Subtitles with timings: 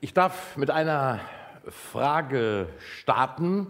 [0.00, 1.18] Ich darf mit einer
[1.66, 3.66] Frage starten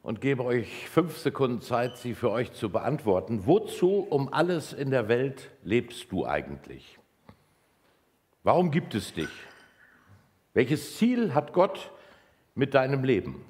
[0.00, 3.46] und gebe euch fünf Sekunden Zeit, sie für euch zu beantworten.
[3.46, 7.00] Wozu um alles in der Welt lebst du eigentlich?
[8.44, 9.28] Warum gibt es dich?
[10.54, 11.90] Welches Ziel hat Gott
[12.54, 13.44] mit deinem Leben?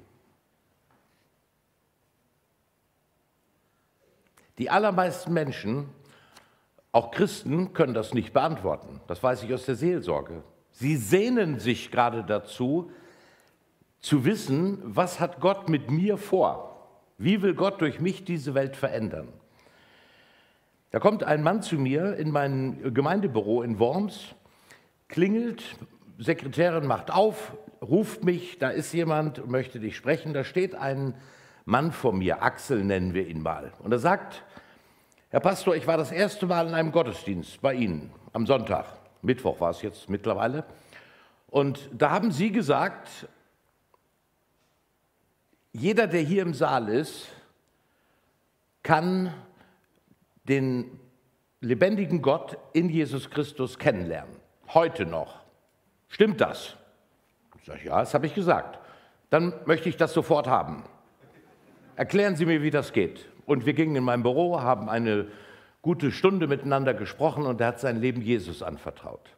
[4.57, 5.87] Die allermeisten Menschen,
[6.91, 9.01] auch Christen, können das nicht beantworten.
[9.05, 10.43] Das weiß ich aus der Seelsorge.
[10.71, 12.91] Sie sehnen sich gerade dazu,
[13.99, 16.89] zu wissen, was hat Gott mit mir vor?
[17.17, 19.27] Wie will Gott durch mich diese Welt verändern?
[20.89, 24.35] Da kommt ein Mann zu mir in mein Gemeindebüro in Worms,
[25.07, 25.63] klingelt,
[26.17, 30.33] Sekretärin macht auf, ruft mich, da ist jemand, möchte dich sprechen.
[30.33, 31.15] Da steht ein
[31.65, 33.71] Mann vor mir, Axel nennen wir ihn mal.
[33.79, 34.43] Und er sagt,
[35.29, 39.00] Herr Pastor, ich war das erste Mal in einem Gottesdienst bei Ihnen am Sonntag.
[39.21, 40.65] Mittwoch war es jetzt mittlerweile.
[41.47, 43.27] Und da haben Sie gesagt,
[45.73, 47.27] jeder, der hier im Saal ist,
[48.83, 49.33] kann
[50.45, 50.99] den
[51.59, 54.35] lebendigen Gott in Jesus Christus kennenlernen.
[54.73, 55.39] Heute noch.
[56.07, 56.75] Stimmt das?
[57.59, 58.79] Ich sage, ja, das habe ich gesagt.
[59.29, 60.83] Dann möchte ich das sofort haben.
[61.95, 63.29] Erklären Sie mir, wie das geht.
[63.45, 65.27] Und wir gingen in mein Büro, haben eine
[65.81, 69.35] gute Stunde miteinander gesprochen und er hat sein Leben Jesus anvertraut.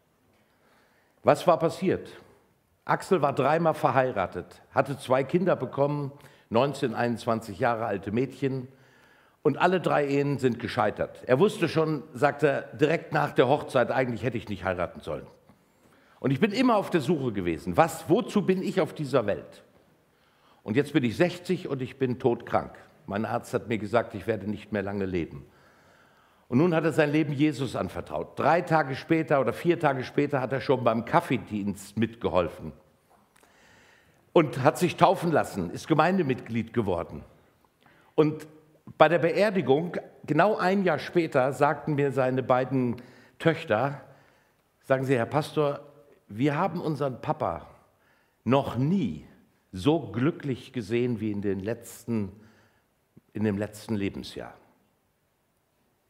[1.24, 2.10] Was war passiert?
[2.86, 6.12] Axel war dreimal verheiratet, hatte zwei Kinder bekommen,
[6.50, 8.68] 19, 21 Jahre alte Mädchen
[9.42, 11.24] und alle drei Ehen sind gescheitert.
[11.26, 15.26] Er wusste schon, sagt er, direkt nach der Hochzeit, eigentlich hätte ich nicht heiraten sollen.
[16.20, 19.64] Und ich bin immer auf der Suche gewesen, was, wozu bin ich auf dieser Welt?
[20.64, 22.72] Und jetzt bin ich 60 und ich bin todkrank.
[23.06, 25.46] Mein Arzt hat mir gesagt, ich werde nicht mehr lange leben.
[26.48, 28.38] Und nun hat er sein Leben Jesus anvertraut.
[28.38, 32.74] Drei Tage später oder vier Tage später hat er schon beim Kaffeedienst mitgeholfen
[34.34, 37.24] und hat sich taufen lassen, ist Gemeindemitglied geworden.
[38.16, 38.48] Und
[38.98, 39.96] bei der Beerdigung,
[40.26, 42.98] genau ein Jahr später, sagten mir seine beiden
[43.40, 44.02] Töchter,
[44.82, 45.80] sagen sie, Herr Pastor,
[46.28, 47.68] wir haben unseren Papa
[48.44, 49.26] noch nie
[49.72, 52.32] so glücklich gesehen wie in, den letzten,
[53.34, 54.54] in dem letzten Lebensjahr.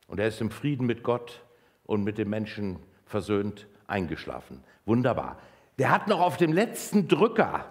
[0.08, 1.44] Und er ist im Frieden mit Gott
[1.86, 4.64] und mit den Menschen versöhnt eingeschlafen.
[4.86, 5.38] Wunderbar.
[5.80, 7.66] Der hat noch auf dem letzten Drücker,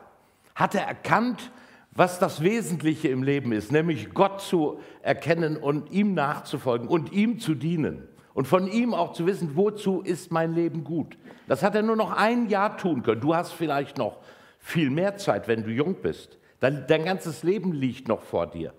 [0.54, 1.50] hat er erkannt,
[1.92, 7.38] was das Wesentliche im Leben ist, nämlich Gott zu erkennen und ihm nachzufolgen und ihm
[7.38, 8.08] zu dienen.
[8.34, 11.18] Und von ihm auch zu wissen, wozu ist mein Leben gut.
[11.48, 13.20] Das hat er nur noch ein Jahr tun können.
[13.20, 14.18] Du hast vielleicht noch
[14.58, 16.38] viel mehr Zeit, wenn du jung bist.
[16.60, 18.72] Dein, dein ganzes Leben liegt noch vor dir.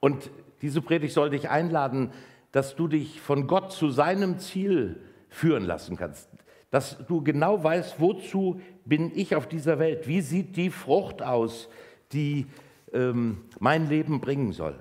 [0.00, 0.28] Und
[0.60, 2.10] diese Predigt soll dich einladen,
[2.54, 6.30] dass du dich von Gott zu seinem Ziel führen lassen kannst.
[6.70, 10.06] Dass du genau weißt, wozu bin ich auf dieser Welt?
[10.06, 11.68] Wie sieht die Frucht aus,
[12.12, 12.46] die
[12.92, 14.78] ähm, mein Leben bringen soll?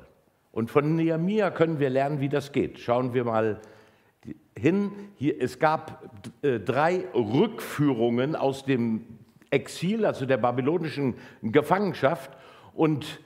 [0.51, 2.77] Und von Nehemiah können wir lernen, wie das geht.
[2.77, 3.59] Schauen wir mal
[4.55, 4.91] hin.
[5.15, 9.01] Hier, es gab äh, drei Rückführungen aus dem
[9.49, 12.29] Exil, also der babylonischen Gefangenschaft.
[12.75, 13.19] Und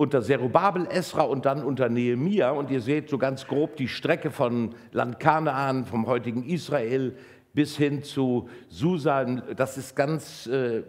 [0.00, 2.52] unter Zerubabel, Esra und dann unter Nehemia.
[2.52, 7.14] Und ihr seht so ganz grob die Strecke von Land Kanaan, vom heutigen Israel
[7.52, 9.42] bis hin zu Susan.
[9.56, 10.84] Das ist ganz äh,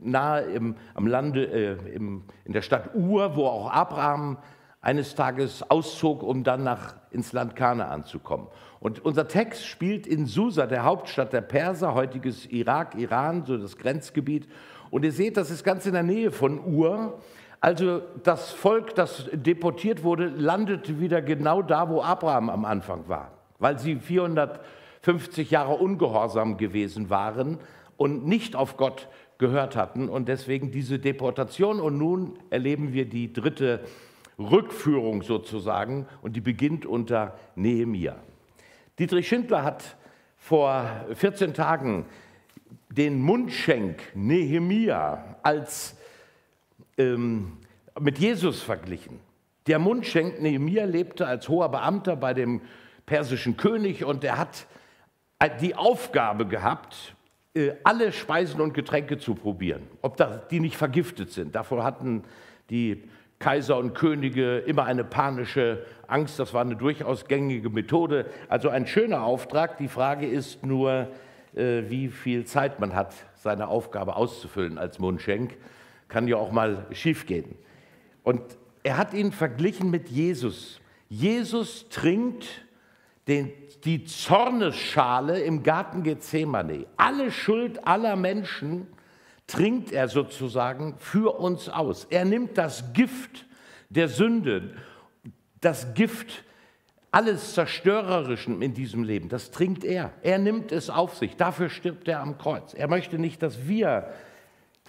[0.00, 4.38] nahe im, am Lande, äh, im, in der Stadt Ur, wo auch Abraham
[4.80, 8.46] eines Tages auszog, um dann nach, ins Land Kanaan zu kommen.
[8.80, 13.76] Und unser Text spielt in Susa, der Hauptstadt der Perser, heutiges Irak, Iran, so das
[13.76, 14.48] Grenzgebiet.
[14.88, 17.20] Und ihr seht, das ist ganz in der Nähe von Ur.
[17.62, 23.30] Also das Volk, das deportiert wurde, landete wieder genau da, wo Abraham am Anfang war,
[23.60, 27.60] weil sie 450 Jahre ungehorsam gewesen waren
[27.96, 29.06] und nicht auf Gott
[29.38, 31.78] gehört hatten und deswegen diese Deportation.
[31.78, 33.84] Und nun erleben wir die dritte
[34.40, 38.16] Rückführung sozusagen und die beginnt unter Nehemia.
[38.98, 39.96] Dietrich Schindler hat
[40.36, 40.84] vor
[41.14, 42.06] 14 Tagen
[42.88, 45.96] den Mundschenk Nehemia als
[46.98, 47.52] ähm,
[48.00, 49.20] mit Jesus verglichen.
[49.66, 52.62] Der Mundschenk Nehemiah lebte als hoher Beamter bei dem
[53.06, 54.66] persischen König und er hat
[55.60, 57.14] die Aufgabe gehabt,
[57.54, 61.54] äh, alle Speisen und Getränke zu probieren, ob die nicht vergiftet sind.
[61.54, 62.24] Davor hatten
[62.70, 63.04] die
[63.38, 66.38] Kaiser und Könige immer eine panische Angst.
[66.38, 68.26] Das war eine durchaus gängige Methode.
[68.48, 69.78] Also ein schöner Auftrag.
[69.78, 71.08] Die Frage ist nur,
[71.54, 75.56] äh, wie viel Zeit man hat, seine Aufgabe auszufüllen als Mundschenk
[76.12, 77.56] kann ja auch mal schiefgehen.
[78.22, 78.42] Und
[78.82, 80.78] er hat ihn verglichen mit Jesus.
[81.08, 82.46] Jesus trinkt
[83.28, 83.50] den,
[83.84, 86.84] die Zornesschale im Garten Gethsemane.
[86.98, 88.88] Alle Schuld aller Menschen
[89.46, 92.04] trinkt er sozusagen für uns aus.
[92.10, 93.46] Er nimmt das Gift
[93.88, 94.74] der Sünde,
[95.62, 96.44] das Gift
[97.10, 100.12] alles Zerstörerischen in diesem Leben, das trinkt er.
[100.22, 101.36] Er nimmt es auf sich.
[101.36, 102.74] Dafür stirbt er am Kreuz.
[102.74, 104.12] Er möchte nicht, dass wir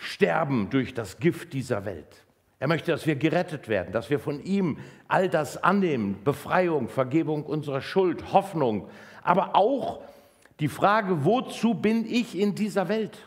[0.03, 2.25] sterben durch das Gift dieser Welt.
[2.59, 4.77] Er möchte, dass wir gerettet werden, dass wir von ihm
[5.07, 8.88] all das annehmen, Befreiung, Vergebung unserer Schuld, Hoffnung,
[9.21, 10.01] aber auch
[10.59, 13.17] die Frage, wozu bin ich in dieser Welt?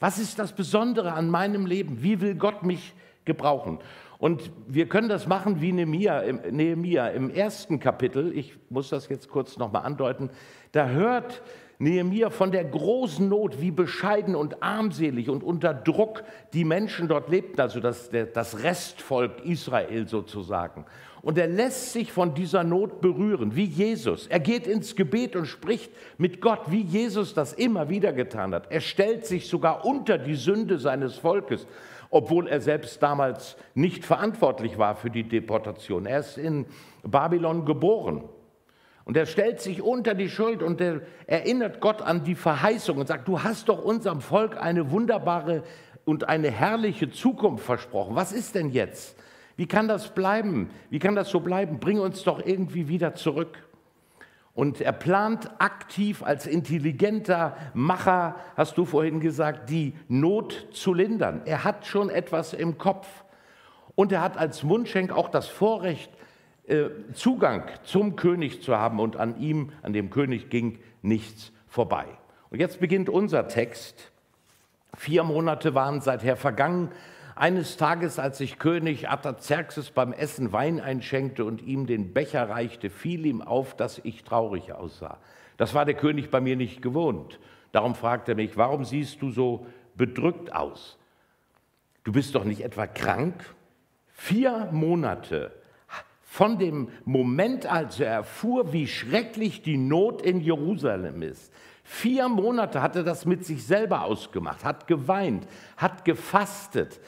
[0.00, 2.02] Was ist das Besondere an meinem Leben?
[2.02, 2.94] Wie will Gott mich
[3.24, 3.80] gebrauchen?
[4.18, 8.36] Und wir können das machen wie Nehemia Nehemia im ersten Kapitel.
[8.36, 10.30] Ich muss das jetzt kurz nochmal andeuten.
[10.72, 11.42] Da hört
[11.80, 17.28] Nehemia von der großen Not, wie bescheiden und armselig und unter Druck die Menschen dort
[17.28, 20.84] lebten, also das, das Restvolk Israel sozusagen.
[21.22, 24.26] Und er lässt sich von dieser Not berühren, wie Jesus.
[24.26, 28.70] Er geht ins Gebet und spricht mit Gott, wie Jesus das immer wieder getan hat.
[28.70, 31.66] Er stellt sich sogar unter die Sünde seines Volkes,
[32.10, 36.06] obwohl er selbst damals nicht verantwortlich war für die Deportation.
[36.06, 36.66] Er ist in
[37.02, 38.24] Babylon geboren.
[39.08, 43.06] Und er stellt sich unter die Schuld und er erinnert Gott an die Verheißung und
[43.06, 45.62] sagt, du hast doch unserem Volk eine wunderbare
[46.04, 48.16] und eine herrliche Zukunft versprochen.
[48.16, 49.16] Was ist denn jetzt?
[49.56, 50.68] Wie kann das bleiben?
[50.90, 51.80] Wie kann das so bleiben?
[51.80, 53.66] Bring uns doch irgendwie wieder zurück.
[54.52, 61.40] Und er plant aktiv als intelligenter Macher, hast du vorhin gesagt, die Not zu lindern.
[61.46, 63.06] Er hat schon etwas im Kopf.
[63.94, 66.10] Und er hat als Mundschenk auch das Vorrecht,
[67.14, 72.06] Zugang zum König zu haben und an ihm, an dem König ging nichts vorbei.
[72.50, 74.12] Und jetzt beginnt unser Text.
[74.94, 76.90] Vier Monate waren seither vergangen.
[77.36, 82.90] Eines Tages, als sich König Artaxerxes beim Essen Wein einschenkte und ihm den Becher reichte,
[82.90, 85.18] fiel ihm auf, dass ich traurig aussah.
[85.56, 87.38] Das war der König bei mir nicht gewohnt.
[87.72, 90.98] Darum fragte er mich, warum siehst du so bedrückt aus?
[92.04, 93.44] Du bist doch nicht etwa krank?
[94.08, 95.52] Vier Monate
[96.30, 101.50] von dem Moment, als er erfuhr, wie schrecklich die Not in Jerusalem ist.
[101.82, 105.48] Vier Monate hat er das mit sich selber ausgemacht, hat geweint,
[105.78, 107.00] hat gefastet.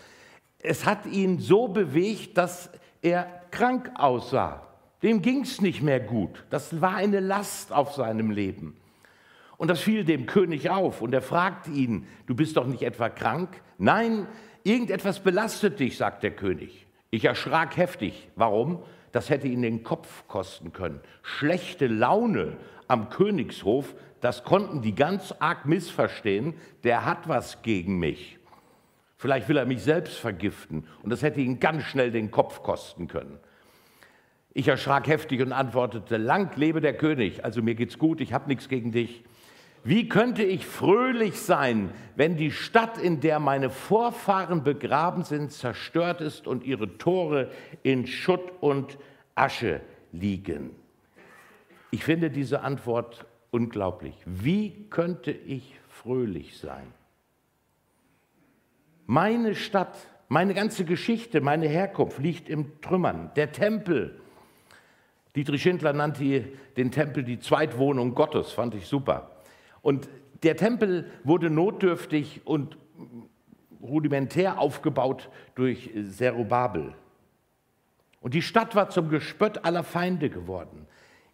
[0.59, 2.71] Es hat ihn so bewegt, dass
[3.03, 4.67] er krank aussah.
[5.03, 6.43] Dem ging es nicht mehr gut.
[6.49, 8.75] Das war eine Last auf seinem Leben.
[9.59, 13.11] Und das fiel dem König auf und er fragte ihn, du bist doch nicht etwa
[13.11, 13.51] krank?
[13.77, 14.27] Nein,
[14.65, 16.87] irgendetwas belastet dich, sagt der König.
[17.11, 18.29] Ich erschrak heftig.
[18.35, 18.83] Warum?
[19.13, 21.01] Das hätte ihn den Kopf kosten können.
[21.23, 22.57] Schlechte Laune
[22.89, 26.55] am Königshof, das konnten die ganz arg missverstehen.
[26.85, 28.39] Der hat was gegen mich.
[29.17, 33.07] Vielleicht will er mich selbst vergiften und das hätte ihn ganz schnell den Kopf kosten
[33.07, 33.39] können.
[34.53, 38.49] Ich erschrak heftig und antwortete, lang lebe der König, also mir geht's gut, ich habe
[38.49, 39.23] nichts gegen dich.
[39.83, 46.21] Wie könnte ich fröhlich sein, wenn die Stadt, in der meine Vorfahren begraben sind, zerstört
[46.21, 47.51] ist und ihre Tore
[47.83, 48.99] in Schutt und
[49.35, 49.81] Asche
[50.13, 50.71] liegen?
[51.91, 54.15] Ich finde diese Antwort unglaublich.
[54.27, 56.93] Wie könnte ich fröhlich sein?
[59.07, 59.97] Meine Stadt,
[60.29, 63.33] meine ganze Geschichte, meine Herkunft liegt im Trümmern.
[63.35, 64.21] Der Tempel,
[65.35, 66.45] Dietrich Schindler nannte
[66.77, 69.31] den Tempel die Zweitwohnung Gottes, fand ich super.
[69.83, 70.09] Und
[70.43, 72.77] der Tempel wurde notdürftig und
[73.83, 76.95] rudimentär aufgebaut durch Zerubabel.
[78.21, 80.87] Und die Stadt war zum Gespött aller Feinde geworden.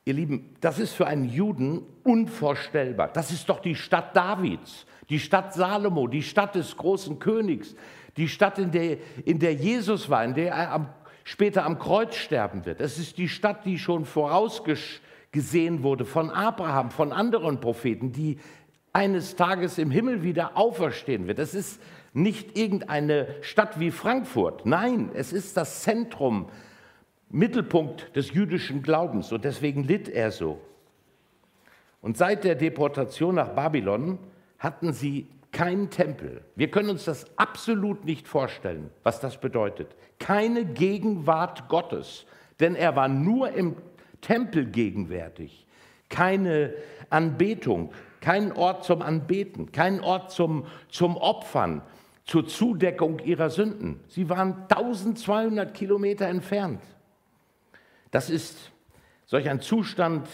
[0.05, 3.09] Ihr Lieben, das ist für einen Juden unvorstellbar.
[3.09, 7.75] Das ist doch die Stadt Davids, die Stadt Salomo, die Stadt des großen Königs,
[8.17, 10.89] die Stadt, in der, in der Jesus war, in der er am,
[11.25, 12.81] später am Kreuz sterben wird.
[12.81, 15.05] Es ist die Stadt, die schon vorausgeschrieben
[15.37, 18.39] gesehen wurde von Abraham, von anderen Propheten, die
[18.95, 21.39] eines Tages im Himmel wieder auferstehen wird.
[21.39, 21.79] Es ist
[22.15, 24.65] nicht irgendeine Stadt wie Frankfurt.
[24.65, 26.49] Nein, es ist das Zentrum,
[27.29, 30.59] Mittelpunkt des jüdischen Glaubens und deswegen litt er so.
[32.01, 34.19] Und seit der Deportation nach Babylon
[34.59, 36.41] hatten sie keinen Tempel.
[36.55, 39.95] Wir können uns das absolut nicht vorstellen, was das bedeutet.
[40.19, 42.25] Keine Gegenwart Gottes,
[42.59, 43.77] denn er war nur im
[44.27, 45.65] Tempel gegenwärtig,
[46.09, 46.75] keine
[47.11, 51.81] Anbetung, kein Ort zum Anbeten, kein Ort zum, zum Opfern,
[52.25, 54.01] zur Zudeckung ihrer Sünden.
[54.09, 56.83] Sie waren 1200 Kilometer entfernt.
[58.11, 58.73] Das ist
[59.27, 60.29] solch ein Zustand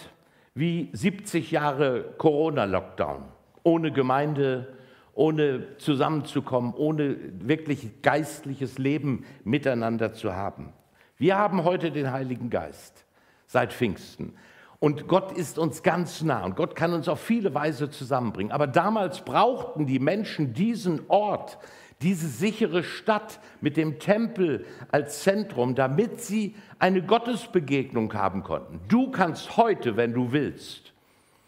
[0.54, 3.25] wie 70 Jahre Corona-Lockdown,
[3.62, 4.72] ohne Gemeinde,
[5.12, 10.72] ohne zusammenzukommen, ohne wirklich geistliches Leben miteinander zu haben.
[11.18, 13.04] Wir haben heute den Heiligen Geist
[13.52, 14.32] seit Pfingsten.
[14.78, 18.50] Und Gott ist uns ganz nah und Gott kann uns auf viele Weise zusammenbringen.
[18.50, 21.59] Aber damals brauchten die Menschen diesen Ort,
[22.00, 28.80] diese sichere Stadt mit dem Tempel als Zentrum, damit sie eine Gottesbegegnung haben konnten.
[28.88, 30.92] Du kannst heute, wenn du willst,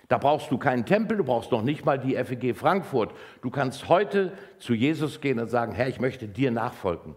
[0.09, 3.13] da brauchst du keinen Tempel, du brauchst noch nicht mal die FEG Frankfurt.
[3.43, 7.17] Du kannst heute zu Jesus gehen und sagen, Herr, ich möchte dir nachfolgen.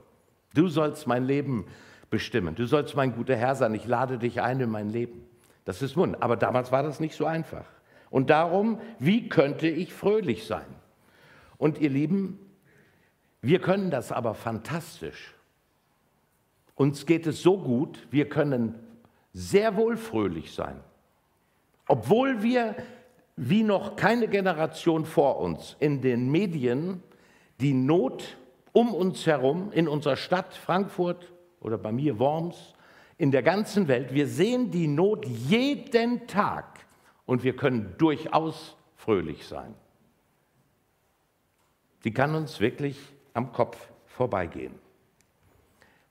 [0.56, 1.66] Du sollst mein Leben
[2.10, 2.56] bestimmen.
[2.56, 3.74] Du sollst mein guter Herr sein.
[3.74, 5.26] Ich lade dich ein in mein Leben.
[5.66, 6.20] Das ist Wunder.
[6.22, 7.66] Aber damals war das nicht so einfach.
[8.10, 10.66] Und darum, wie könnte ich fröhlich sein?
[11.58, 12.40] Und ihr Lieben,
[13.42, 15.34] wir können das aber fantastisch.
[16.76, 18.76] Uns geht es so gut, wir können
[19.34, 20.80] sehr wohl fröhlich sein.
[21.88, 22.76] Obwohl wir,
[23.36, 27.02] wie noch keine Generation vor uns, in den Medien
[27.60, 28.38] die Not
[28.74, 31.32] um uns herum, in unserer Stadt Frankfurt
[31.68, 32.74] oder bei mir Worms,
[33.18, 36.86] in der ganzen Welt, wir sehen die Not jeden Tag
[37.26, 39.76] und wir können durchaus fröhlich sein.
[42.00, 42.98] Sie kann uns wirklich
[43.34, 44.74] am Kopf vorbeigehen.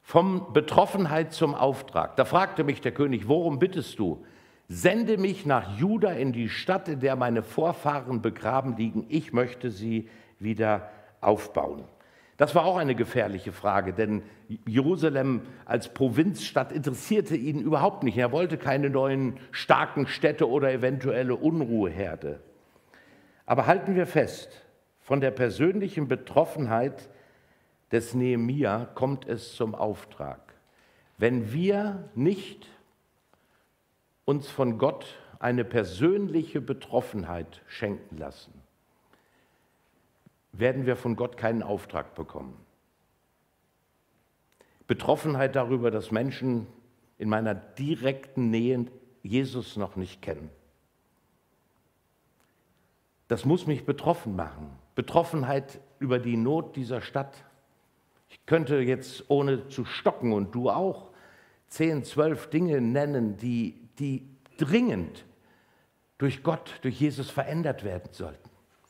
[0.03, 2.17] Vom Betroffenheit zum Auftrag.
[2.17, 4.25] Da fragte mich der König, worum bittest du?
[4.69, 9.07] Sende mich nach Juda in die Stadt, in der meine Vorfahren begraben liegen.
[9.09, 10.09] Ich möchte sie
[10.39, 11.85] wieder aufbauen.
[12.37, 14.23] Das war auch eine gefährliche Frage, denn
[14.67, 18.19] Jerusalem als Provinzstadt interessierte ihn überhaupt nicht.
[18.19, 22.41] Er wollte keine neuen starken Städte oder eventuelle Unruheherde.
[23.47, 24.67] Aber halten wir fest,
[25.01, 27.09] von der persönlichen Betroffenheit
[27.93, 30.41] des Nehemia kommt es zum Auftrag.
[31.17, 32.67] Wenn wir nicht
[34.27, 35.07] uns von Gott
[35.39, 38.53] eine persönliche Betroffenheit schenken lassen,
[40.59, 42.57] werden wir von Gott keinen Auftrag bekommen.
[44.87, 46.67] Betroffenheit darüber, dass Menschen
[47.19, 48.87] in meiner direkten Nähe
[49.23, 50.51] Jesus noch nicht kennen.
[53.29, 54.71] Das muss mich betroffen machen.
[54.95, 57.45] Betroffenheit über die Not dieser Stadt,
[58.29, 61.11] ich könnte jetzt ohne zu stocken und du auch
[61.69, 65.25] zehn, zwölf Dinge nennen, die, die dringend
[66.19, 68.46] durch Gott, durch Jesus verändert werden sollten.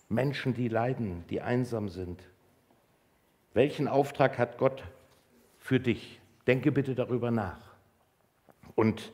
[0.08, 2.22] Menschen, die leiden, die einsam sind.
[3.54, 4.84] Welchen Auftrag hat Gott
[5.58, 6.20] für dich?
[6.46, 7.74] Denke bitte darüber nach.
[8.74, 9.12] Und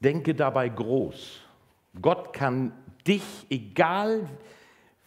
[0.00, 1.40] denke dabei groß.
[2.00, 2.72] Gott kann
[3.06, 4.28] dich, egal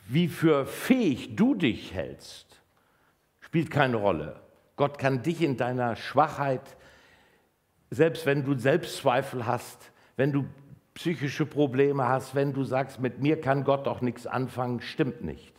[0.08, 2.60] wie für fähig du dich hältst,
[3.40, 4.42] spielt keine Rolle.
[4.76, 6.78] Gott kann dich in deiner Schwachheit,
[7.92, 10.46] selbst wenn du Selbstzweifel hast, wenn du
[11.00, 15.56] psychische Probleme hast, wenn du sagst, mit mir kann Gott doch nichts anfangen, stimmt nicht.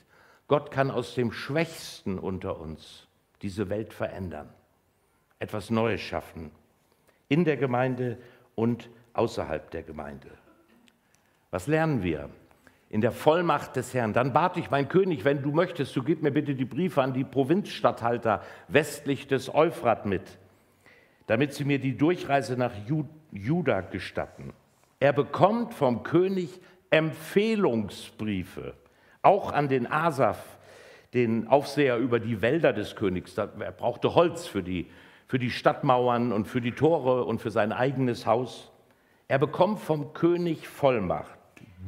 [0.48, 3.08] Gott kann aus dem Schwächsten unter uns
[3.40, 4.50] diese Welt verändern,
[5.38, 6.50] etwas Neues schaffen,
[7.30, 8.18] in der Gemeinde
[8.54, 10.28] und außerhalb der Gemeinde.
[11.50, 12.28] Was lernen wir?
[12.92, 14.12] in der Vollmacht des Herrn.
[14.14, 17.14] Dann bat ich, mein König, wenn du möchtest, so gib mir bitte die Briefe an
[17.14, 20.38] die Provinzstatthalter westlich des Euphrat mit,
[21.28, 22.72] damit sie mir die Durchreise nach
[23.30, 24.52] Juda gestatten.
[25.00, 28.74] Er bekommt vom König Empfehlungsbriefe,
[29.22, 30.58] auch an den Asaf,
[31.14, 33.36] den Aufseher über die Wälder des Königs.
[33.36, 34.88] Er brauchte Holz für die,
[35.26, 38.70] für die Stadtmauern und für die Tore und für sein eigenes Haus.
[39.26, 41.38] Er bekommt vom König Vollmacht.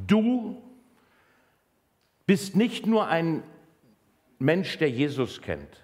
[0.07, 0.61] Du
[2.25, 3.43] bist nicht nur ein
[4.39, 5.83] Mensch, der Jesus kennt,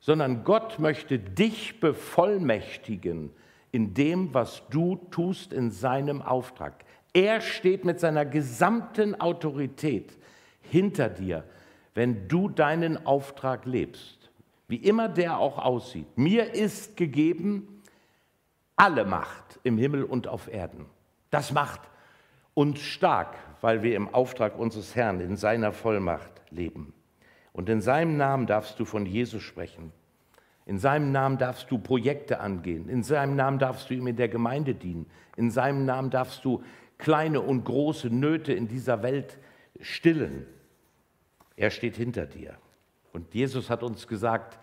[0.00, 3.30] sondern Gott möchte dich bevollmächtigen
[3.72, 6.84] in dem, was du tust in seinem Auftrag.
[7.14, 10.16] Er steht mit seiner gesamten Autorität
[10.60, 11.44] hinter dir,
[11.94, 14.30] wenn du deinen Auftrag lebst,
[14.68, 16.06] wie immer der auch aussieht.
[16.16, 17.82] Mir ist gegeben
[18.76, 20.86] alle Macht im Himmel und auf Erden.
[21.30, 21.80] Das macht
[22.54, 26.92] uns stark, weil wir im Auftrag unseres Herrn in seiner Vollmacht leben.
[27.52, 29.92] Und in seinem Namen darfst du von Jesus sprechen.
[30.64, 32.88] In seinem Namen darfst du Projekte angehen.
[32.88, 35.06] In seinem Namen darfst du ihm in der Gemeinde dienen.
[35.36, 36.62] In seinem Namen darfst du
[36.98, 39.38] kleine und große Nöte in dieser Welt
[39.80, 40.46] stillen.
[41.56, 42.56] Er steht hinter dir.
[43.12, 44.58] Und Jesus hat uns gesagt,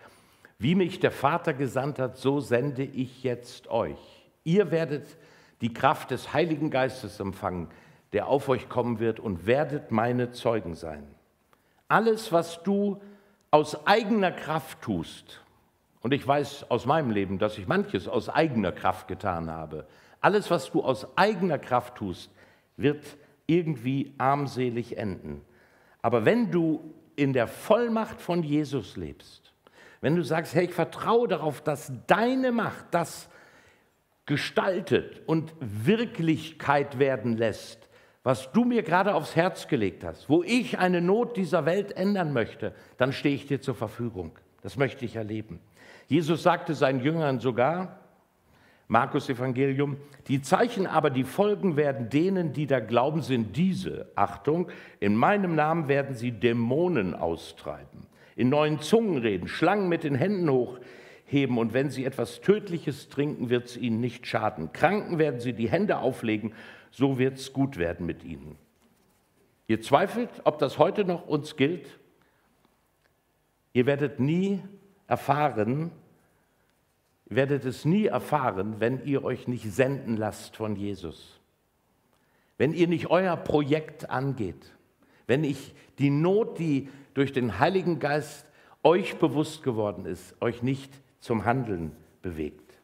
[0.58, 3.98] wie mich der Vater gesandt hat, so sende ich jetzt euch.
[4.44, 5.16] Ihr werdet
[5.60, 7.68] die Kraft des Heiligen Geistes empfangen,
[8.12, 11.06] der auf euch kommen wird und werdet meine Zeugen sein.
[11.88, 13.00] Alles, was du
[13.50, 15.42] aus eigener Kraft tust,
[16.02, 19.86] und ich weiß aus meinem Leben, dass ich manches aus eigener Kraft getan habe,
[20.20, 22.30] alles, was du aus eigener Kraft tust,
[22.76, 23.04] wird
[23.46, 25.42] irgendwie armselig enden.
[26.02, 29.52] Aber wenn du in der Vollmacht von Jesus lebst,
[30.00, 33.28] wenn du sagst, hey, ich vertraue darauf, dass deine Macht das
[34.24, 37.88] gestaltet und Wirklichkeit werden lässt,
[38.22, 42.32] was du mir gerade aufs Herz gelegt hast, wo ich eine Not dieser Welt ändern
[42.32, 44.38] möchte, dann stehe ich dir zur Verfügung.
[44.62, 45.58] Das möchte ich erleben.
[46.10, 48.00] Jesus sagte seinen Jüngern sogar,
[48.88, 54.10] Markus Evangelium, die Zeichen aber, die folgen werden denen, die da glauben, sind diese.
[54.16, 60.16] Achtung, in meinem Namen werden sie Dämonen austreiben, in neuen Zungen reden, Schlangen mit den
[60.16, 64.72] Händen hochheben und wenn sie etwas Tödliches trinken, wird es ihnen nicht schaden.
[64.72, 66.54] Kranken werden sie die Hände auflegen,
[66.90, 68.56] so wird es gut werden mit ihnen.
[69.68, 72.00] Ihr zweifelt, ob das heute noch uns gilt?
[73.72, 74.60] Ihr werdet nie
[75.06, 75.92] erfahren,
[77.30, 81.40] werdet es nie erfahren, wenn ihr euch nicht senden lasst von Jesus.
[82.58, 84.74] Wenn ihr nicht euer Projekt angeht.
[85.26, 88.46] Wenn ich die Not, die durch den Heiligen Geist
[88.82, 92.78] euch bewusst geworden ist, euch nicht zum Handeln bewegt.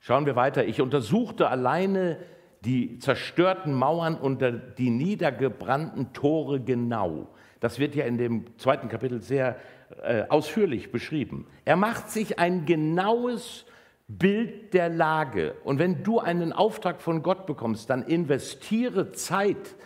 [0.00, 0.64] Schauen wir weiter.
[0.64, 2.18] Ich untersuchte alleine
[2.64, 4.42] die zerstörten Mauern und
[4.78, 7.28] die niedergebrannten Tore genau.
[7.60, 9.56] Das wird ja in dem zweiten Kapitel sehr
[10.02, 11.46] äh, ausführlich beschrieben.
[11.64, 13.66] Er macht sich ein genaues
[14.08, 15.54] Bild der Lage.
[15.64, 19.76] Und wenn du einen Auftrag von Gott bekommst, dann investiere Zeit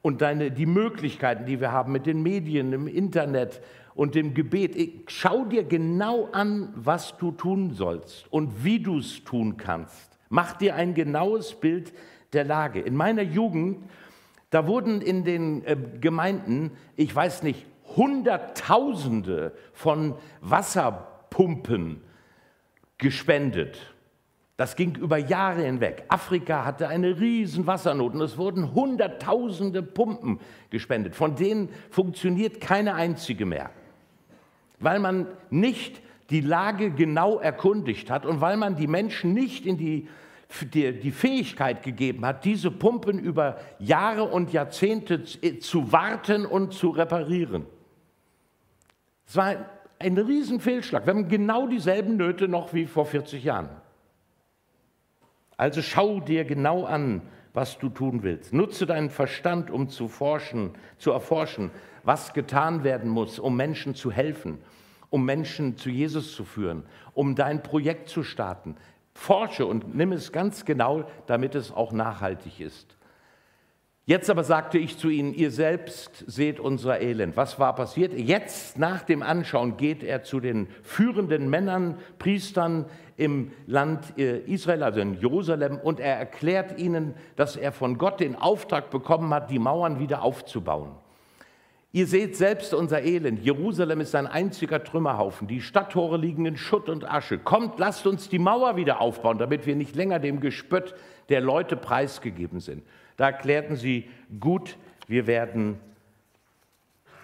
[0.00, 3.60] und deine, die Möglichkeiten, die wir haben mit den Medien, im Internet
[3.94, 4.76] und dem Gebet.
[5.08, 10.18] Schau dir genau an, was du tun sollst und wie du es tun kannst.
[10.28, 11.92] Mach dir ein genaues Bild
[12.32, 12.80] der Lage.
[12.80, 13.78] In meiner Jugend,
[14.50, 22.02] da wurden in den äh, Gemeinden, ich weiß nicht, Hunderttausende von Wasserpumpen
[22.98, 23.92] gespendet.
[24.56, 26.04] Das ging über Jahre hinweg.
[26.08, 31.16] Afrika hatte eine riesen Wassernot und es wurden Hunderttausende Pumpen gespendet.
[31.16, 33.70] Von denen funktioniert keine einzige mehr,
[34.78, 39.78] weil man nicht die Lage genau erkundigt hat und weil man die Menschen nicht in
[39.78, 40.08] die,
[40.60, 46.90] die, die Fähigkeit gegeben hat, diese Pumpen über Jahre und Jahrzehnte zu warten und zu
[46.90, 47.66] reparieren.
[49.26, 49.64] Es war ein,
[49.98, 51.06] ein Riesenfehlschlag.
[51.06, 53.68] Wir haben genau dieselben Nöte noch wie vor 40 Jahren.
[55.56, 57.22] Also schau dir genau an,
[57.54, 58.52] was du tun willst.
[58.52, 61.70] Nutze deinen Verstand, um zu forschen, zu erforschen,
[62.02, 64.58] was getan werden muss, um Menschen zu helfen,
[65.10, 66.84] um Menschen zu Jesus zu führen,
[67.14, 68.76] um dein Projekt zu starten.
[69.14, 72.96] Forsche und nimm es ganz genau, damit es auch nachhaltig ist.
[74.04, 77.36] Jetzt aber sagte ich zu ihnen, ihr selbst seht unser Elend.
[77.36, 78.12] Was war passiert?
[78.12, 84.82] Jetzt nach dem Anschauen geht er zu den führenden Männern, Priestern im Land äh, Israel,
[84.82, 89.50] also in Jerusalem, und er erklärt ihnen, dass er von Gott den Auftrag bekommen hat,
[89.50, 90.96] die Mauern wieder aufzubauen.
[91.94, 93.40] Ihr seht selbst unser Elend.
[93.44, 95.46] Jerusalem ist ein einziger Trümmerhaufen.
[95.46, 97.38] Die Stadttore liegen in Schutt und Asche.
[97.38, 100.94] Kommt, lasst uns die Mauer wieder aufbauen, damit wir nicht länger dem Gespött
[101.28, 102.82] der Leute preisgegeben sind.
[103.18, 104.08] Da erklärten sie,
[104.40, 105.78] gut, wir werden,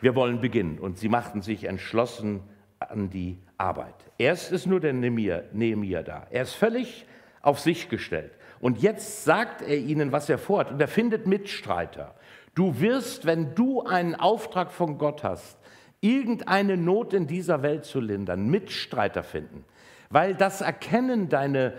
[0.02, 0.78] wir wollen beginnen.
[0.78, 2.42] Und sie machten sich entschlossen
[2.78, 3.94] an die Arbeit.
[4.18, 6.26] Erst ist nur der Nehemiah da.
[6.30, 7.06] Er ist völlig
[7.40, 8.32] auf sich gestellt.
[8.60, 10.72] Und jetzt sagt er ihnen, was er vorhat.
[10.72, 12.14] Und er findet Mitstreiter.
[12.58, 15.56] Du wirst, wenn du einen Auftrag von Gott hast,
[16.00, 19.64] irgendeine Not in dieser Welt zu lindern, Mitstreiter finden.
[20.10, 21.74] Weil das erkennen deine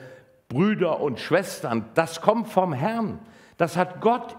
[0.47, 3.19] Brüder und Schwestern, das kommt vom Herrn.
[3.57, 4.37] Das hat Gott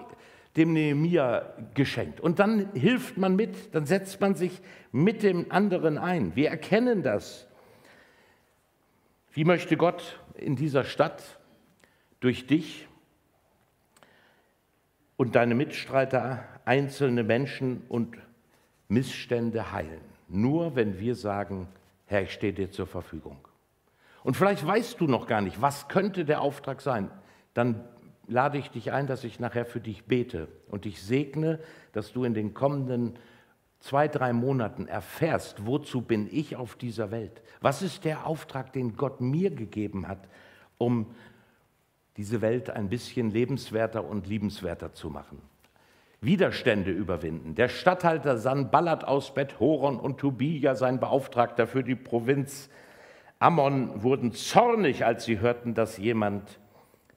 [0.57, 2.23] dem Nehemia geschenkt.
[2.23, 6.37] Und dann hilft man mit, dann setzt man sich mit dem anderen ein.
[6.37, 7.49] Wir erkennen das.
[9.31, 11.23] Wie möchte Gott in dieser Stadt
[12.21, 12.89] durch dich
[15.21, 18.17] und deine Mitstreiter einzelne Menschen und
[18.89, 20.01] Missstände heilen?
[20.29, 21.69] Nur wenn wir sagen,
[22.07, 23.37] Herr, ich stehe dir zur Verfügung.
[24.25, 27.11] Und vielleicht weißt du noch gar nicht, was könnte der Auftrag sein.
[27.53, 27.85] Dann
[28.29, 31.59] lade ich dich ein, dass ich nachher für dich bete und dich segne,
[31.93, 33.19] dass du in den kommenden
[33.81, 37.43] zwei, drei Monaten erfährst, wozu bin ich auf dieser Welt?
[37.61, 40.27] Was ist der Auftrag, den Gott mir gegeben hat,
[40.79, 41.15] um
[42.17, 45.41] diese Welt ein bisschen lebenswerter und liebenswerter zu machen?
[46.21, 47.55] Widerstände überwinden.
[47.55, 52.69] Der Statthalter Sanballat aus Bet-Horon und Tobia, sein Beauftragter für die Provinz
[53.39, 56.59] Ammon, wurden zornig, als sie hörten, dass jemand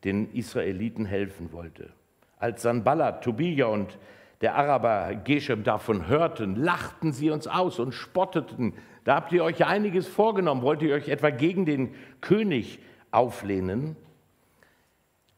[0.05, 1.89] den Israeliten helfen wollte.
[2.37, 3.97] Als Sanballat, Tobia und
[4.39, 8.73] der Araber Geshem davon hörten, lachten sie uns aus und spotteten.
[9.03, 10.61] Da habt ihr euch einiges vorgenommen.
[10.61, 12.79] Wollt ihr euch etwa gegen den König
[13.11, 13.97] auflehnen?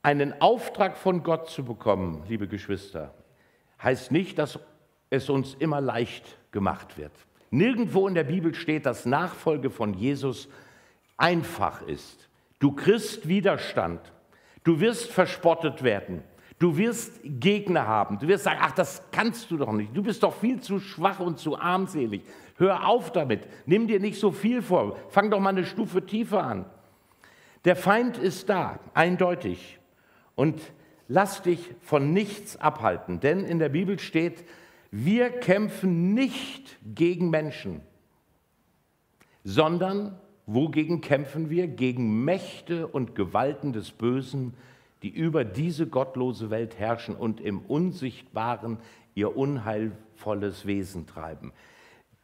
[0.05, 3.11] Einen Auftrag von Gott zu bekommen, liebe Geschwister,
[3.81, 4.59] heißt nicht, dass
[5.09, 7.11] es uns immer leicht gemacht wird.
[7.49, 10.47] Nirgendwo in der Bibel steht, dass Nachfolge von Jesus
[11.17, 12.29] einfach ist.
[12.59, 13.99] Du kriegst Widerstand.
[14.63, 16.21] Du wirst verspottet werden.
[16.59, 18.19] Du wirst Gegner haben.
[18.19, 19.97] Du wirst sagen, ach, das kannst du doch nicht.
[19.97, 22.21] Du bist doch viel zu schwach und zu armselig.
[22.57, 23.47] Hör auf damit.
[23.65, 24.97] Nimm dir nicht so viel vor.
[25.09, 26.65] Fang doch mal eine Stufe tiefer an.
[27.63, 29.79] Der Feind ist da, eindeutig.
[30.35, 30.61] Und
[31.07, 33.19] lass dich von nichts abhalten.
[33.19, 34.43] Denn in der Bibel steht,
[34.91, 37.81] wir kämpfen nicht gegen Menschen,
[39.43, 41.67] sondern wogegen kämpfen wir?
[41.67, 44.53] Gegen Mächte und Gewalten des Bösen,
[45.03, 48.77] die über diese gottlose Welt herrschen und im Unsichtbaren
[49.13, 51.51] ihr unheilvolles Wesen treiben.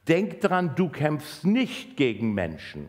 [0.08, 2.88] Denk dran, du kämpfst nicht gegen Menschen.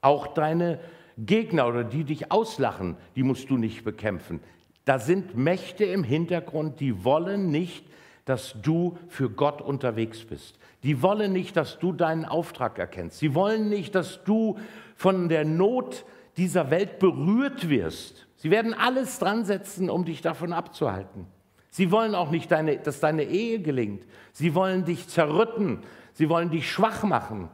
[0.00, 0.80] Auch deine
[1.16, 4.40] Gegner oder die dich auslachen, die musst du nicht bekämpfen.
[4.84, 7.84] Da sind Mächte im Hintergrund, die wollen nicht,
[8.24, 10.58] dass du für Gott unterwegs bist.
[10.82, 13.18] Die wollen nicht, dass du deinen Auftrag erkennst.
[13.18, 14.58] Sie wollen nicht, dass du
[14.94, 16.04] von der Not
[16.36, 18.26] dieser Welt berührt wirst.
[18.36, 21.26] Sie werden alles dran setzen, um dich davon abzuhalten.
[21.70, 24.06] Sie wollen auch nicht, deine, dass deine Ehe gelingt.
[24.32, 25.80] Sie wollen dich zerrütten.
[26.12, 27.48] Sie wollen dich schwach machen.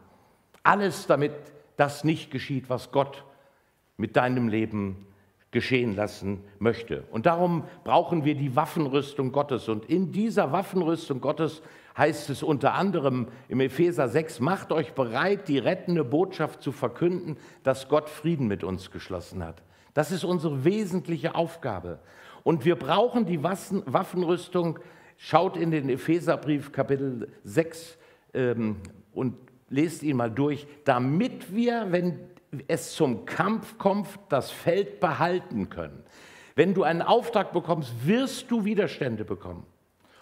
[0.63, 1.33] Alles, damit
[1.77, 3.25] das nicht geschieht, was Gott
[4.03, 5.07] mit deinem Leben
[5.53, 7.05] geschehen lassen möchte.
[7.13, 9.69] Und darum brauchen wir die Waffenrüstung Gottes.
[9.69, 11.63] Und in dieser Waffenrüstung Gottes
[11.97, 17.37] heißt es unter anderem im Epheser 6, macht euch bereit, die rettende Botschaft zu verkünden,
[17.63, 19.63] dass Gott Frieden mit uns geschlossen hat.
[19.95, 22.01] Das ist unsere wesentliche Aufgabe.
[22.43, 24.81] Und wir brauchen die Waffenrüstung.
[25.17, 27.99] Schaut in den Epheserbrief Kapitel 6,
[28.35, 28.79] ähm,
[29.13, 29.37] und
[29.69, 32.19] lest ihn mal durch, damit wir, wenn
[32.69, 36.03] es zum Kampf kommt, das Feld behalten können.
[36.55, 39.67] Wenn du einen Auftrag bekommst, wirst du Widerstände bekommen.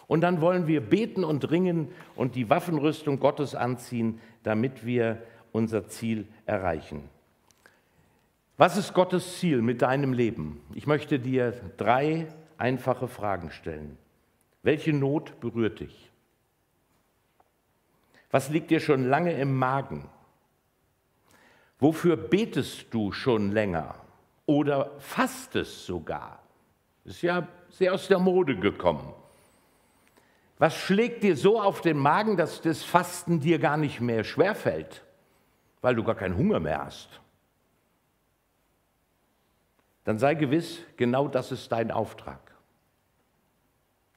[0.07, 5.87] Und dann wollen wir beten und ringen und die Waffenrüstung Gottes anziehen, damit wir unser
[5.87, 7.09] Ziel erreichen.
[8.57, 10.61] Was ist Gottes Ziel mit deinem Leben?
[10.75, 13.97] Ich möchte dir drei einfache Fragen stellen.
[14.63, 16.11] Welche Not berührt dich?
[18.31, 20.09] Was liegt dir schon lange im Magen?
[21.81, 23.95] Wofür betest du schon länger
[24.47, 26.41] oder fastest sogar?
[27.05, 29.15] Ist ja sehr aus der Mode gekommen.
[30.59, 35.03] Was schlägt dir so auf den Magen, dass das Fasten dir gar nicht mehr schwerfällt,
[35.81, 37.09] weil du gar keinen Hunger mehr hast?
[40.05, 42.41] Dann sei gewiss, genau das ist dein Auftrag.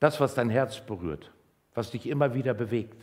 [0.02, 1.32] Das, was dein Herz berührt,
[1.76, 3.02] was dich immer wieder bewegt.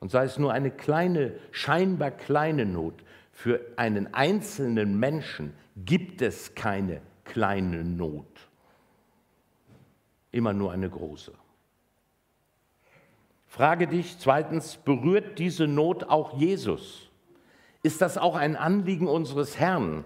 [0.00, 3.02] Und sei es nur eine kleine, scheinbar kleine Not,
[3.34, 8.48] für einen einzelnen Menschen gibt es keine kleine Not.
[10.30, 11.32] Immer nur eine große.
[13.48, 17.10] Frage dich zweitens, berührt diese Not auch Jesus?
[17.82, 20.04] Ist das auch ein Anliegen unseres Herrn,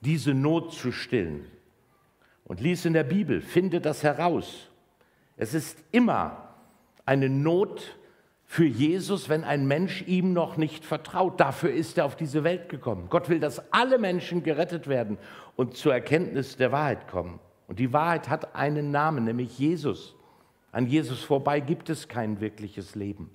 [0.00, 1.46] diese Not zu stillen?
[2.44, 4.68] Und lies in der Bibel, finde das heraus.
[5.36, 6.48] Es ist immer
[7.04, 7.96] eine Not,
[8.52, 11.38] für Jesus, wenn ein Mensch ihm noch nicht vertraut.
[11.38, 13.06] Dafür ist er auf diese Welt gekommen.
[13.08, 15.18] Gott will, dass alle Menschen gerettet werden
[15.54, 17.38] und zur Erkenntnis der Wahrheit kommen.
[17.68, 20.16] Und die Wahrheit hat einen Namen, nämlich Jesus.
[20.72, 23.30] An Jesus vorbei gibt es kein wirkliches Leben.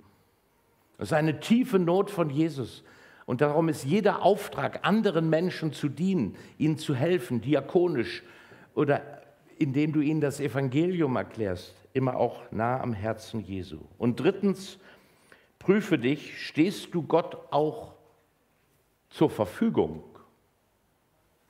[0.98, 2.84] Es ist eine tiefe Not von Jesus.
[3.24, 8.22] Und darum ist jeder Auftrag, anderen Menschen zu dienen, ihnen zu helfen, diakonisch
[8.74, 9.00] oder
[9.58, 13.78] indem du ihnen das Evangelium erklärst, immer auch nah am Herzen Jesu.
[13.96, 14.78] Und drittens,
[15.66, 17.94] Prüfe dich, stehst du Gott auch
[19.10, 20.04] zur Verfügung,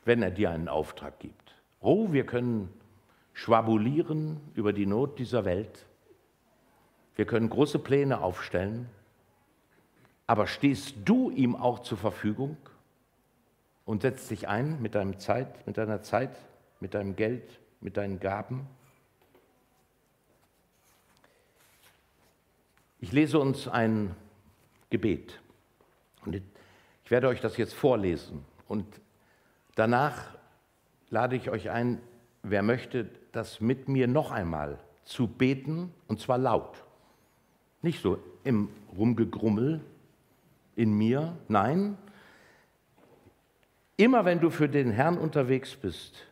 [0.07, 1.55] wenn er dir einen Auftrag gibt.
[1.81, 2.73] Oh, wir können
[3.35, 5.85] schwabulieren über die Not dieser Welt.
[7.15, 8.89] Wir können große Pläne aufstellen.
[10.27, 12.57] Aber stehst du ihm auch zur Verfügung
[13.85, 16.35] und setzt dich ein mit, Zeit, mit deiner Zeit,
[16.81, 18.67] mit deinem Geld, mit deinen Gaben?
[23.01, 24.17] Ich lese uns ein
[24.91, 25.39] Gebet.
[26.25, 28.45] Und ich werde euch das jetzt vorlesen.
[28.69, 28.87] Und
[29.75, 30.35] danach
[31.11, 32.01] lade ich euch ein,
[32.43, 36.85] wer möchte, das mit mir noch einmal zu beten, und zwar laut.
[37.83, 39.85] Nicht so im Rumgegrummel
[40.75, 41.99] in mir, nein.
[43.97, 46.27] Immer wenn du für den Herrn unterwegs bist,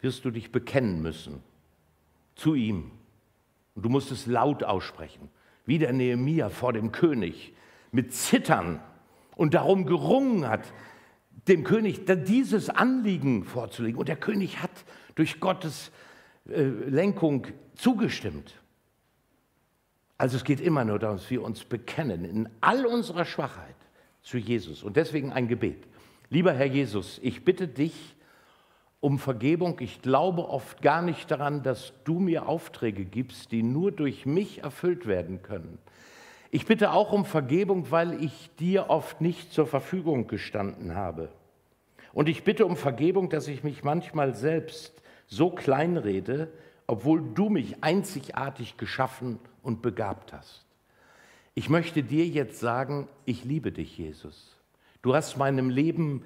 [0.00, 1.42] wirst du dich bekennen müssen
[2.34, 2.90] zu ihm.
[3.74, 5.30] Und du musst es laut aussprechen
[5.64, 7.54] wie der Nehemia vor dem König
[7.90, 8.80] mit Zittern
[9.36, 10.72] und darum gerungen hat,
[11.48, 13.98] dem König dieses Anliegen vorzulegen.
[13.98, 14.70] Und der König hat
[15.14, 15.90] durch Gottes
[16.48, 18.54] äh, Lenkung zugestimmt.
[20.18, 23.74] Also es geht immer nur darum, dass wir uns bekennen in all unserer Schwachheit
[24.22, 24.84] zu Jesus.
[24.84, 25.84] Und deswegen ein Gebet.
[26.30, 28.14] Lieber Herr Jesus, ich bitte dich
[29.02, 29.80] um Vergebung.
[29.80, 34.62] Ich glaube oft gar nicht daran, dass du mir Aufträge gibst, die nur durch mich
[34.62, 35.78] erfüllt werden können.
[36.52, 41.30] Ich bitte auch um Vergebung, weil ich dir oft nicht zur Verfügung gestanden habe.
[42.12, 46.52] Und ich bitte um Vergebung, dass ich mich manchmal selbst so kleinrede,
[46.86, 50.64] obwohl du mich einzigartig geschaffen und begabt hast.
[51.54, 54.56] Ich möchte dir jetzt sagen, ich liebe dich, Jesus.
[55.00, 56.22] Du hast meinem Leben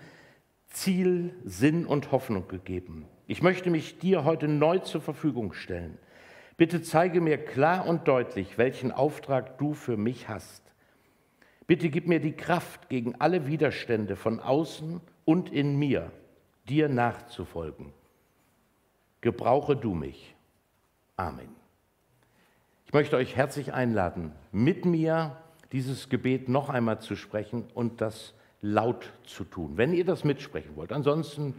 [0.77, 3.07] Ziel, Sinn und Hoffnung gegeben.
[3.27, 5.97] Ich möchte mich dir heute neu zur Verfügung stellen.
[6.59, 10.63] Bitte zeige mir klar und deutlich, welchen Auftrag du für mich hast.
[11.67, 16.13] Bitte gib mir die Kraft, gegen alle Widerstände von außen und in mir
[16.69, 17.95] dir nachzufolgen.
[19.23, 20.37] Gebrauche du mich.
[21.17, 21.49] Amen.
[22.85, 25.39] Ich möchte euch herzlich einladen, mit mir
[25.73, 30.77] dieses Gebet noch einmal zu sprechen und das laut zu tun, wenn ihr das mitsprechen
[30.77, 30.93] wollt.
[30.93, 31.55] Ansonsten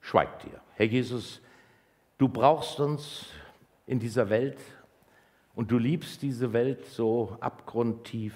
[0.00, 0.60] schweigt ihr.
[0.74, 1.40] Herr Jesus,
[2.18, 3.26] du brauchst uns
[3.86, 4.58] in dieser Welt
[5.54, 8.34] und du liebst diese Welt so abgrundtief.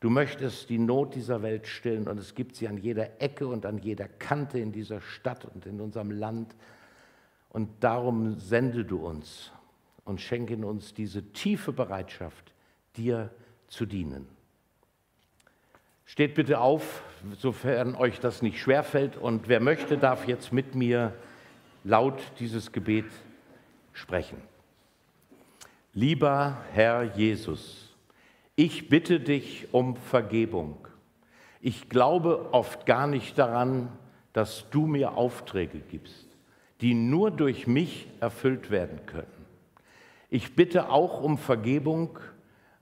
[0.00, 3.66] Du möchtest die Not dieser Welt stillen und es gibt sie an jeder Ecke und
[3.66, 6.54] an jeder Kante in dieser Stadt und in unserem Land.
[7.50, 9.52] Und darum sende du uns
[10.04, 12.52] und schenke uns diese tiefe Bereitschaft,
[12.96, 13.30] dir
[13.68, 14.35] zu dienen.
[16.08, 17.02] Steht bitte auf,
[17.36, 19.16] sofern euch das nicht schwerfällt.
[19.16, 21.12] Und wer möchte, darf jetzt mit mir
[21.82, 23.06] laut dieses Gebet
[23.92, 24.40] sprechen.
[25.92, 27.92] Lieber Herr Jesus,
[28.54, 30.86] ich bitte dich um Vergebung.
[31.60, 33.88] Ich glaube oft gar nicht daran,
[34.32, 36.28] dass du mir Aufträge gibst,
[36.82, 39.26] die nur durch mich erfüllt werden können.
[40.30, 42.18] Ich bitte auch um Vergebung,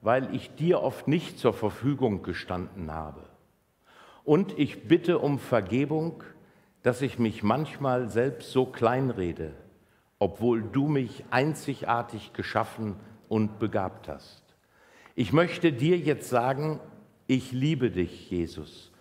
[0.05, 3.23] weil ich dir oft nicht zur Verfügung gestanden habe.
[4.23, 6.23] Und ich bitte um Vergebung,
[6.83, 9.55] dass ich mich manchmal selbst so kleinrede,
[10.19, 12.97] obwohl du mich einzigartig geschaffen
[13.31, 14.43] und begabt hast.
[15.15, 16.81] Ich möchte dir jetzt sagen,
[17.27, 18.93] ich liebe dich, Jesus.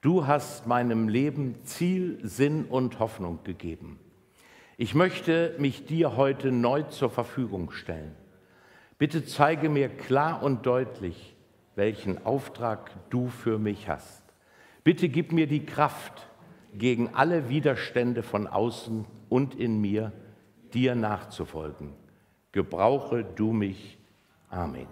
[0.00, 3.98] Du hast meinem Leben Ziel, Sinn und Hoffnung gegeben.
[4.76, 8.21] Ich möchte mich dir heute neu zur Verfügung stellen.
[9.02, 11.34] Bitte zeige mir klar und deutlich,
[11.74, 14.22] welchen Auftrag du für mich hast.
[14.84, 16.28] Bitte gib mir die Kraft,
[16.72, 20.12] gegen alle Widerstände von außen und in mir
[20.72, 21.94] dir nachzufolgen.
[22.52, 23.98] Gebrauche du mich.
[24.48, 24.86] Amen.